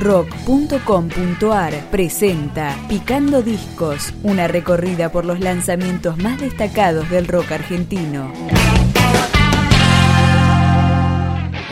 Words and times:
rock.com.ar 0.00 1.74
presenta 1.90 2.74
Picando 2.88 3.42
Discos, 3.42 4.14
una 4.22 4.48
recorrida 4.48 5.12
por 5.12 5.26
los 5.26 5.40
lanzamientos 5.40 6.16
más 6.18 6.40
destacados 6.40 7.08
del 7.10 7.28
rock 7.28 7.52
argentino. 7.52 8.32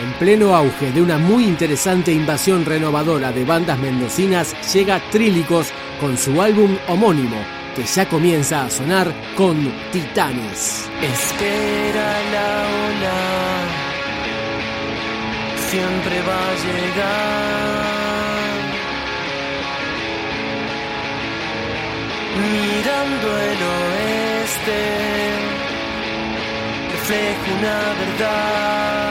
En 0.01 0.12
pleno 0.19 0.54
auge 0.54 0.93
de 0.93 1.01
una 1.01 1.17
muy 1.17 1.45
interesante 1.45 2.12
invasión 2.12 2.64
renovadora 2.66 3.32
de 3.32 3.45
bandas 3.45 3.79
mendocinas, 3.79 4.54
llega 4.74 5.00
Trílicos 5.10 5.68
con 6.00 6.18
su 6.18 6.42
álbum 6.42 6.76
homónimo, 6.88 7.38
que 7.74 7.84
ya 7.84 8.06
comienza 8.08 8.64
a 8.64 8.70
sonar 8.70 9.10
con 9.36 9.72
Titanes. 9.90 10.88
Espera 11.02 12.18
la 12.32 12.66
ola, 12.88 13.20
siempre 15.70 16.20
va 16.22 16.50
a 16.50 16.54
llegar. 16.54 17.67
Mirando 22.98 23.38
el 23.38 23.59
oeste, 23.62 24.80
refleja 26.91 27.52
una 27.59 27.79
verdad. 28.01 29.08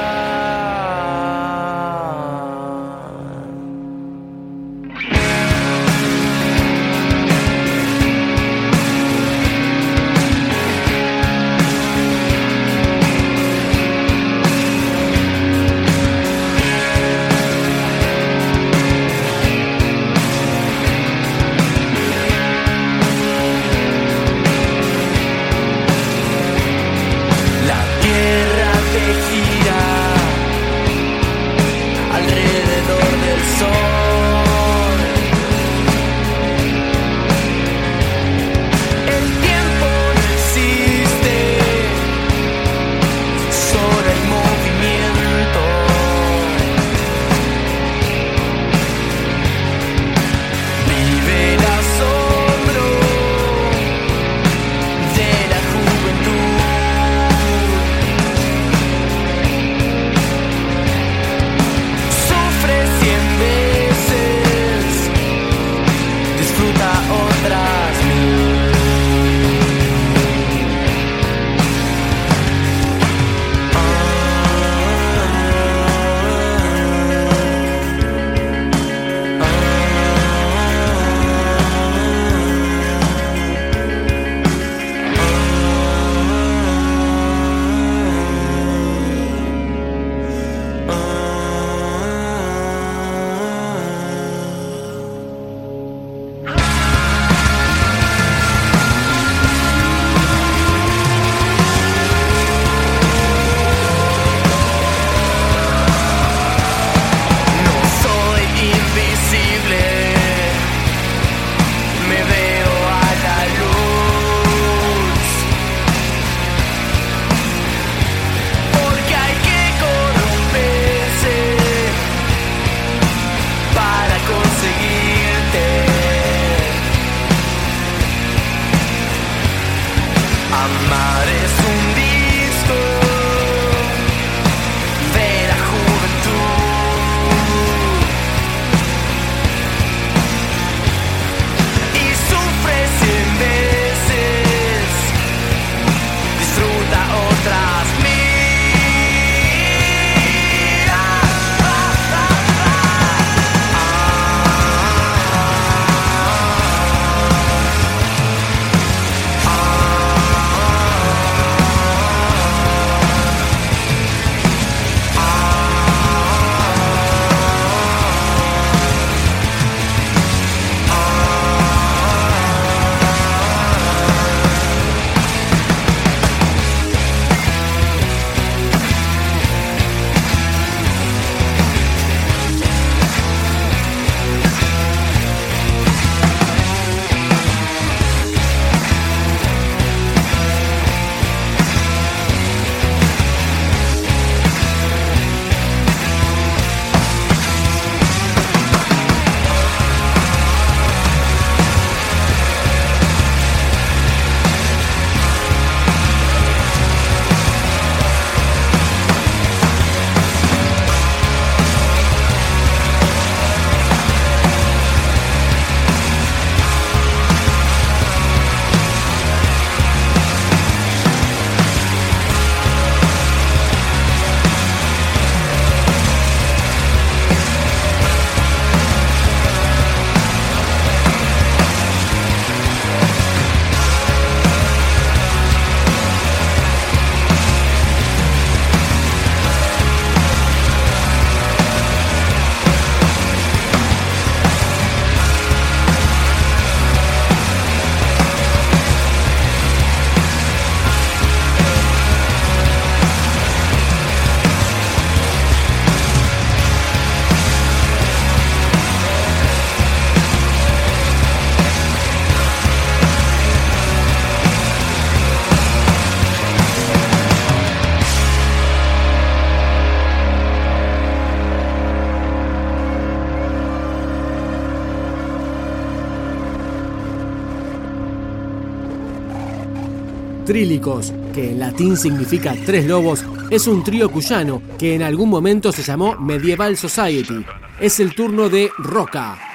Trílicos, 280.48 281.14
que 281.34 281.52
en 281.52 281.60
latín 281.60 281.98
significa 281.98 282.56
tres 282.66 282.86
lobos, 282.86 283.26
es 283.52 283.68
un 283.68 283.84
trío 283.84 284.10
cuyano 284.10 284.62
que 284.80 284.96
en 284.96 285.04
algún 285.04 285.30
momento 285.30 285.74
se 285.74 285.84
llamó 285.84 286.16
Medieval 286.16 286.78
Society. 286.78 287.46
Es 287.82 288.00
el 288.00 288.16
turno 288.16 288.48
de 288.48 288.72
Roca. 288.78 289.47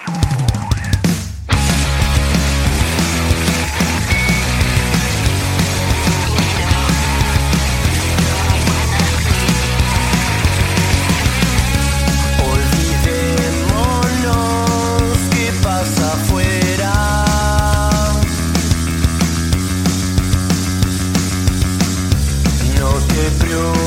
te 23.15 23.31
preocupes. 23.39 23.82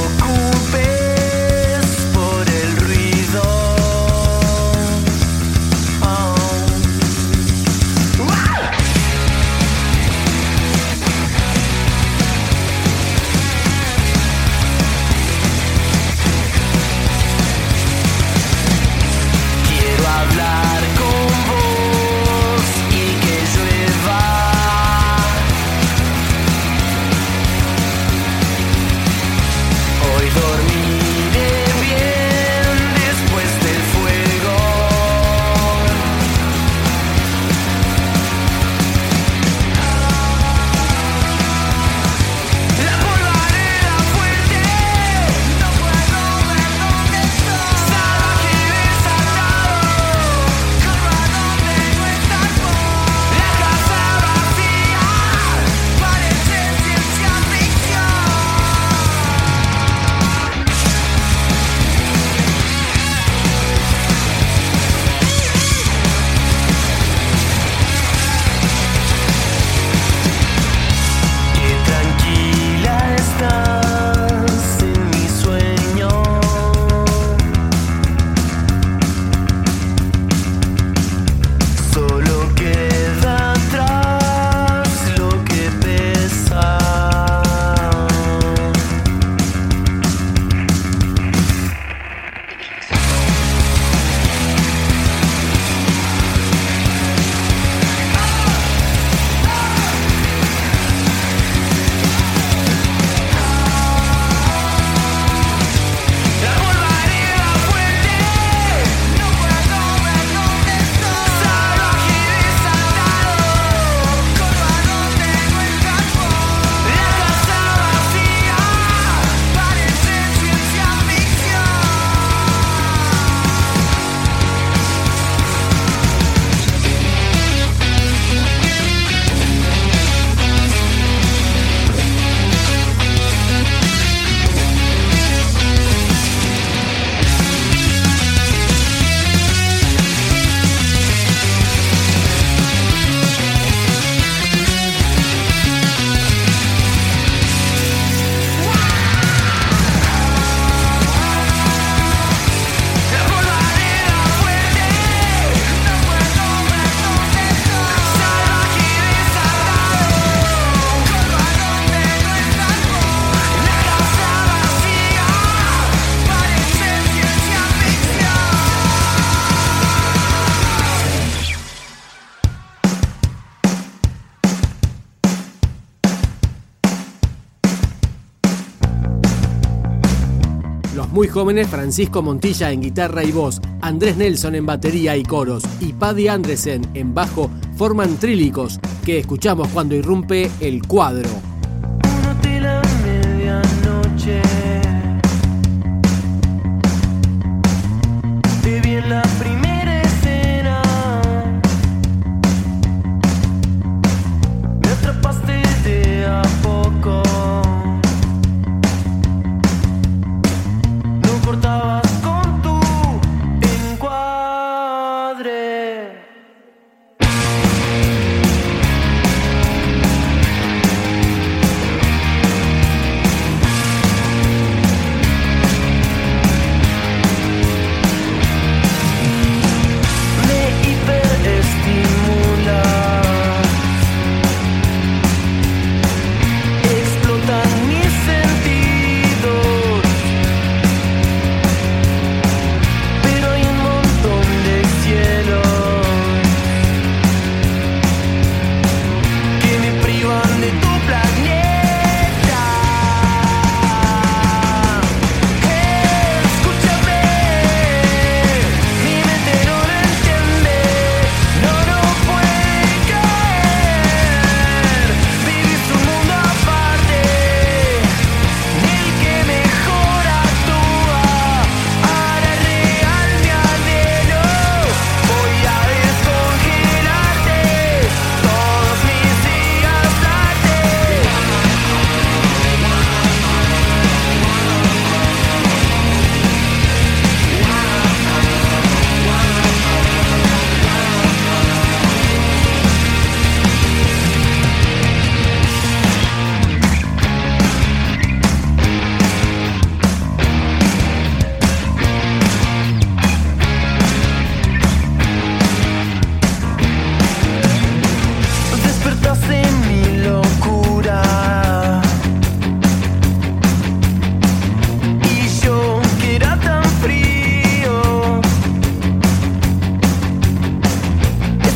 Jóvenes 181.28 181.68
Francisco 181.68 182.22
Montilla 182.22 182.72
en 182.72 182.82
guitarra 182.82 183.24
y 183.24 183.32
voz, 183.32 183.62
Andrés 183.82 184.18
Nelson 184.18 184.56
en 184.56 184.66
batería 184.66 185.16
y 185.16 185.24
coros 185.24 185.64
y 185.80 185.94
Paddy 185.94 186.28
Andresen 186.28 186.82
en 186.94 187.14
bajo 187.14 187.50
forman 187.78 188.18
trílicos 188.18 188.80
que 189.06 189.20
escuchamos 189.20 189.68
cuando 189.70 189.96
irrumpe 189.96 190.50
el 190.60 190.86
cuadro. 190.86 191.55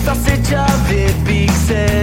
ça 0.09 0.15
c'est 0.25 0.37
déjà 0.41 0.65
des 0.89 1.13
pixels. 1.25 1.98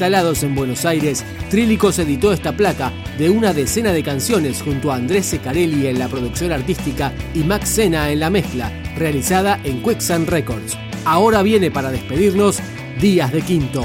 Instalados 0.00 0.42
en 0.44 0.54
Buenos 0.54 0.86
Aires, 0.86 1.22
Trílicos 1.50 1.98
editó 1.98 2.32
esta 2.32 2.56
placa 2.56 2.90
de 3.18 3.28
una 3.28 3.52
decena 3.52 3.92
de 3.92 4.02
canciones 4.02 4.62
junto 4.62 4.90
a 4.90 4.96
Andrés 4.96 5.26
Secarelli 5.26 5.88
en 5.88 5.98
la 5.98 6.08
producción 6.08 6.52
artística 6.52 7.12
y 7.34 7.40
Max 7.40 7.68
Sena 7.68 8.10
en 8.10 8.20
la 8.20 8.30
mezcla, 8.30 8.72
realizada 8.96 9.60
en 9.62 9.82
Quicksand 9.82 10.26
Records. 10.30 10.78
Ahora 11.04 11.42
viene 11.42 11.70
para 11.70 11.90
despedirnos 11.90 12.60
Días 12.98 13.30
de 13.30 13.42
Quinto. 13.42 13.84